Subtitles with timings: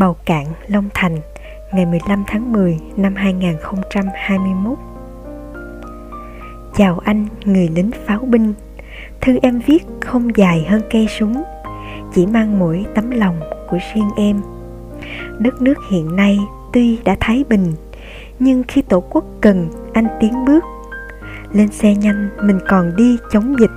[0.00, 1.16] Bầu Cạn, Long Thành,
[1.72, 4.78] ngày 15 tháng 10 năm 2021.
[6.76, 8.54] Chào anh, người lính pháo binh.
[9.20, 11.42] Thư em viết không dài hơn cây súng,
[12.14, 14.40] chỉ mang mỗi tấm lòng của riêng em.
[15.38, 16.38] Đất nước hiện nay
[16.72, 17.72] tuy đã thái bình,
[18.38, 20.64] nhưng khi tổ quốc cần anh tiến bước.
[21.52, 23.72] Lên xe nhanh mình còn đi chống dịch.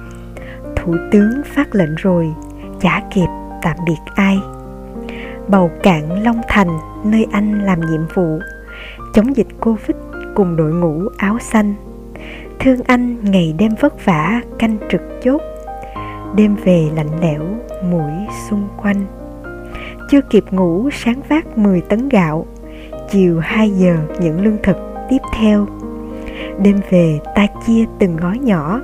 [0.75, 2.33] Thủ tướng phát lệnh rồi,
[2.81, 3.27] chả kịp
[3.61, 4.37] tạm biệt ai
[5.47, 8.39] bầu cạn Long Thành nơi anh làm nhiệm vụ
[9.13, 9.97] chống dịch Covid
[10.35, 11.73] cùng đội ngũ áo xanh.
[12.59, 15.41] Thương anh ngày đêm vất vả canh trực chốt,
[16.35, 17.41] đêm về lạnh lẽo
[17.83, 18.11] mũi
[18.49, 19.05] xung quanh.
[20.09, 22.45] Chưa kịp ngủ sáng vác 10 tấn gạo,
[23.11, 24.77] chiều 2 giờ những lương thực
[25.09, 25.67] tiếp theo.
[26.63, 28.81] Đêm về ta chia từng gói nhỏ,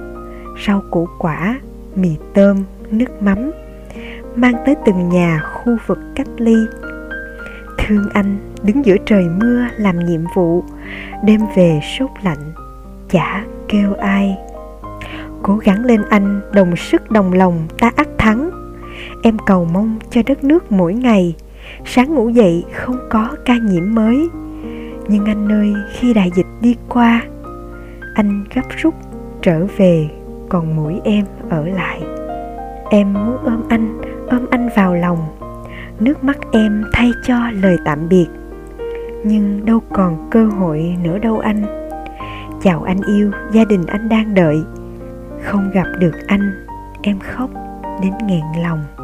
[0.67, 1.59] rau củ quả,
[1.95, 3.51] mì tôm, nước mắm
[4.35, 6.55] mang tới từng nhà khu vực cách ly.
[7.77, 10.63] Thương anh đứng giữa trời mưa làm nhiệm vụ,
[11.25, 12.53] đem về sốt lạnh,
[13.09, 14.37] chả kêu ai.
[15.43, 18.49] Cố gắng lên anh, đồng sức đồng lòng, ta ắt thắng.
[19.23, 21.35] Em cầu mong cho đất nước mỗi ngày,
[21.85, 24.29] sáng ngủ dậy không có ca nhiễm mới.
[25.07, 27.21] Nhưng anh ơi, khi đại dịch đi qua,
[28.15, 28.95] anh gấp rút
[29.41, 30.09] trở về,
[30.49, 32.01] còn mũi em ở lại.
[32.89, 35.17] Em muốn ôm anh ôm anh vào lòng.
[35.99, 38.27] Nước mắt em thay cho lời tạm biệt.
[39.23, 41.63] Nhưng đâu còn cơ hội nữa đâu anh.
[42.61, 44.63] Chào anh yêu, gia đình anh đang đợi.
[45.43, 46.65] Không gặp được anh,
[47.01, 47.49] em khóc
[48.01, 48.98] đến nghẹn lòng.